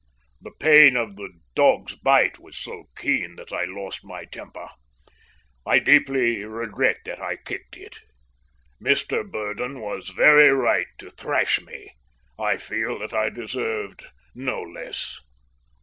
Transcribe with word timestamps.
"The 0.41 0.49
pain 0.59 0.95
of 0.97 1.15
the 1.15 1.29
dog's 1.53 1.93
bite 1.93 2.39
was 2.39 2.57
so 2.57 2.85
keen 2.97 3.35
that 3.35 3.53
I 3.53 3.65
lost 3.65 4.03
my 4.03 4.25
temper. 4.25 4.67
I 5.63 5.77
deeply 5.77 6.43
regret 6.43 6.97
that 7.05 7.21
I 7.21 7.35
kicked 7.35 7.77
it. 7.77 7.99
Mr 8.83 9.23
Burdon 9.23 9.79
was 9.79 10.09
very 10.09 10.49
right 10.49 10.87
to 10.97 11.11
thrash 11.11 11.61
me. 11.61 11.93
I 12.39 12.57
feel 12.57 12.97
that 12.97 13.13
I 13.13 13.29
deserved 13.29 14.07
no 14.33 14.63
less." 14.63 15.21